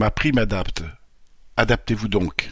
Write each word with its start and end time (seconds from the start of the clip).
Ma 0.00 0.10
prime 0.10 0.38
adapte. 0.38 0.82
Adaptez-vous 1.58 2.08
donc. 2.08 2.48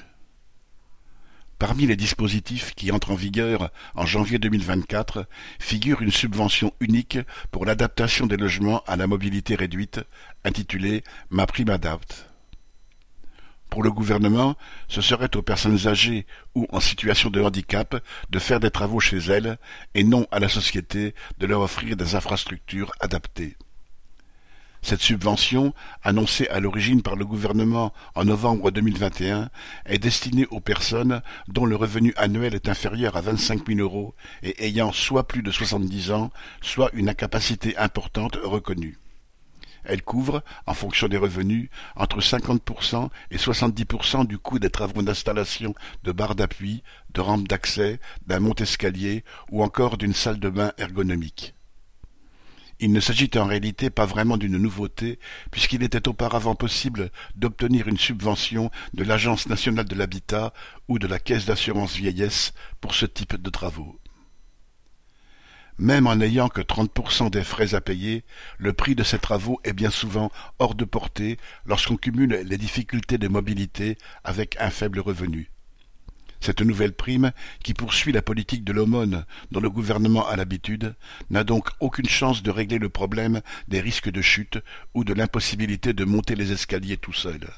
Parmi 1.59 1.86
les 1.86 1.97
dispositifs 1.97 2.74
qui 2.74 2.93
entrent 2.93 3.13
en 3.13 3.15
vigueur 3.15 3.71
en 3.94 4.04
janvier 4.04 4.38
2024 4.38 5.26
figure 5.58 6.03
une 6.03 6.11
subvention 6.11 6.74
unique 6.80 7.19
pour 7.50 7.64
l'adaptation 7.64 8.26
des 8.26 8.37
logements 8.37 8.82
à 8.87 8.96
la 8.96 9.06
mobilité 9.06 9.54
réduite, 9.54 10.00
intitulée 10.45 11.03
Ma 11.30 11.46
prime 11.46 11.71
adapte. 11.71 12.26
Pour 13.71 13.83
le 13.83 13.92
gouvernement, 13.92 14.54
ce 14.88 15.01
serait 15.01 15.35
aux 15.35 15.40
personnes 15.40 15.88
âgées 15.88 16.27
ou 16.55 16.67
en 16.69 16.80
situation 16.80 17.30
de 17.30 17.41
handicap 17.41 17.96
de 18.29 18.39
faire 18.39 18.61
des 18.61 18.71
travaux 18.71 19.01
chez 19.01 19.17
elles 19.17 19.57
et 19.95 20.05
non 20.05 20.27
à 20.30 20.39
la 20.39 20.51
société 20.51 21.15
de 21.39 21.46
leur 21.46 21.62
offrir 21.62 21.96
des 21.96 22.15
infrastructures 22.15 22.93
adaptées. 23.01 23.57
Cette 24.83 25.01
subvention, 25.01 25.75
annoncée 26.03 26.47
à 26.49 26.61
l'origine 26.61 27.03
par 27.03 27.17
le 27.17 27.27
gouvernement 27.27 27.93
en 28.15 28.25
novembre 28.25 28.71
2021, 28.71 29.51
est 29.87 29.98
destinée 29.98 30.47
aux 30.51 30.61
personnes 30.61 31.21
dont 31.48 31.66
le 31.66 31.77
revenu 31.77 32.15
annuel 32.16 32.55
est 32.55 32.69
inférieur 32.69 33.16
à 33.16 33.21
25 33.21 33.66
000 33.66 33.80
euros 33.80 34.15
et 34.43 34.66
ayant 34.66 34.93
soit 34.93 35.27
plus 35.27 35.43
de 35.43 35.51
70 35.51 36.12
ans, 36.12 36.30
soit 36.62 36.91
une 36.93 37.09
incapacité 37.09 37.77
importante 37.77 38.37
reconnue. 38.43 38.99
Elle 39.85 40.02
couvre, 40.02 40.43
en 40.66 40.75
fonction 40.75 41.09
des 41.09 41.16
revenus, 41.16 41.71
entre 41.97 42.21
50% 42.21 43.09
et 43.30 43.37
70% 43.37 44.27
du 44.27 44.38
coût 44.38 44.59
des 44.59 44.71
travaux 44.71 45.02
d'installation 45.02 45.74
de 46.05 46.13
barres 46.13 46.35
d'appui, 46.35 46.83
de 47.15 47.21
rampes 47.21 47.49
d'accès, 47.49 47.99
d'un 48.27 48.41
monte-escalier 48.41 49.24
ou 49.51 49.63
encore 49.63 49.97
d'une 49.97 50.15
salle 50.15 50.41
de 50.41 50.51
bain 50.51 50.73
ergonomique. 50.79 51.55
Il 52.80 52.92
ne 52.92 53.00
s'agit 53.00 53.30
en 53.37 53.46
réalité 53.46 53.91
pas 53.91 54.06
vraiment 54.06 54.37
d'une 54.37 54.56
nouveauté, 54.56 55.18
puisqu'il 55.50 55.82
était 55.82 56.06
auparavant 56.06 56.55
possible 56.55 57.10
d'obtenir 57.34 57.88
une 57.88 57.98
subvention 57.98 58.70
de 58.95 59.02
l'Agence 59.02 59.48
nationale 59.48 59.87
de 59.87 59.96
l'habitat 59.96 60.52
ou 60.87 61.01
de 61.01 61.09
la 61.09 61.18
Caisse 61.18 61.46
d'assurance 61.46 61.96
vieillesse 61.96 62.52
pour 62.80 62.95
ce 62.95 63.07
type 63.07 63.35
de 63.35 63.51
travaux. 63.51 63.98
Même 65.78 66.06
en 66.06 66.16
n'ayant 66.16 66.48
que 66.48 66.60
30% 66.60 67.30
des 67.30 67.44
frais 67.44 67.74
à 67.74 67.80
payer, 67.80 68.24
le 68.58 68.72
prix 68.72 68.94
de 68.94 69.04
ces 69.04 69.18
travaux 69.18 69.60
est 69.64 69.72
bien 69.72 69.90
souvent 69.90 70.30
hors 70.58 70.74
de 70.74 70.84
portée 70.84 71.36
lorsqu'on 71.66 71.96
cumule 71.96 72.42
les 72.44 72.58
difficultés 72.58 73.18
de 73.18 73.28
mobilité 73.28 73.96
avec 74.22 74.56
un 74.60 74.70
faible 74.70 75.00
revenu. 75.00 75.50
Cette 76.48 76.62
nouvelle 76.62 76.94
prime, 76.94 77.32
qui 77.62 77.74
poursuit 77.74 78.10
la 78.10 78.22
politique 78.22 78.64
de 78.64 78.72
l'aumône 78.72 79.27
dont 79.50 79.60
le 79.60 79.68
gouvernement 79.68 80.27
a 80.27 80.34
l'habitude, 80.34 80.94
n'a 81.28 81.44
donc 81.44 81.68
aucune 81.78 82.08
chance 82.08 82.42
de 82.42 82.50
régler 82.50 82.78
le 82.78 82.88
problème 82.88 83.42
des 83.68 83.82
risques 83.82 84.10
de 84.10 84.22
chute 84.22 84.56
ou 84.94 85.04
de 85.04 85.12
l'impossibilité 85.12 85.92
de 85.92 86.06
monter 86.06 86.36
les 86.36 86.50
escaliers 86.50 86.96
tout 86.96 87.12
seul. 87.12 87.50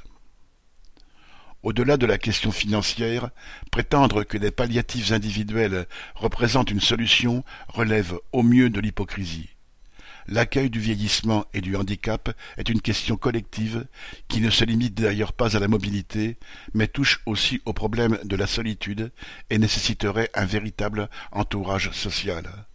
Au-delà 1.62 1.98
de 1.98 2.06
la 2.06 2.18
question 2.18 2.50
financière, 2.50 3.30
prétendre 3.70 4.24
que 4.24 4.38
des 4.38 4.50
palliatifs 4.50 5.12
individuels 5.12 5.86
représentent 6.16 6.72
une 6.72 6.80
solution 6.80 7.44
relève 7.68 8.18
au 8.32 8.42
mieux 8.42 8.70
de 8.70 8.80
l'hypocrisie. 8.80 9.50
L'accueil 10.28 10.70
du 10.70 10.80
vieillissement 10.80 11.46
et 11.54 11.60
du 11.60 11.76
handicap 11.76 12.30
est 12.56 12.68
une 12.68 12.80
question 12.80 13.16
collective 13.16 13.86
qui 14.28 14.40
ne 14.40 14.50
se 14.50 14.64
limite 14.64 14.94
d'ailleurs 14.94 15.32
pas 15.32 15.56
à 15.56 15.60
la 15.60 15.68
mobilité, 15.68 16.38
mais 16.74 16.86
touche 16.86 17.20
aussi 17.26 17.60
au 17.64 17.72
problème 17.72 18.18
de 18.24 18.36
la 18.36 18.46
solitude 18.46 19.12
et 19.50 19.58
nécessiterait 19.58 20.30
un 20.34 20.44
véritable 20.44 21.08
entourage 21.32 21.90
social. 21.92 22.66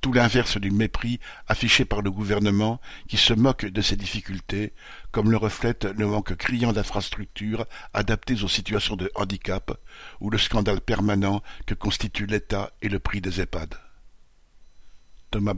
Tout 0.00 0.12
l'inverse 0.12 0.58
du 0.58 0.70
mépris 0.70 1.20
affiché 1.48 1.84
par 1.84 2.02
le 2.02 2.10
gouvernement 2.10 2.80
qui 3.08 3.16
se 3.16 3.32
moque 3.32 3.64
de 3.66 3.80
ces 3.80 3.96
difficultés, 3.96 4.72
comme 5.10 5.30
le 5.30 5.36
reflète 5.36 5.84
le 5.84 6.06
manque 6.06 6.36
criant 6.36 6.72
d'infrastructures 6.72 7.66
adaptées 7.94 8.42
aux 8.42 8.48
situations 8.48 8.96
de 8.96 9.10
handicap 9.14 9.78
ou 10.20 10.30
le 10.30 10.38
scandale 10.38 10.80
permanent 10.80 11.42
que 11.66 11.74
constituent 11.74 12.26
l'État 12.26 12.72
et 12.82 12.88
le 12.88 12.98
prix 12.98 13.20
des 13.20 13.40
EHPAD. 13.40 13.74
Thomas 15.30 15.54